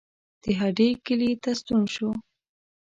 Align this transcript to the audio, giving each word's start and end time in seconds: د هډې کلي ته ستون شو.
د 0.41 0.43
هډې 0.59 0.89
کلي 1.05 1.31
ته 1.43 1.51
ستون 1.59 1.83
شو. 1.93 2.09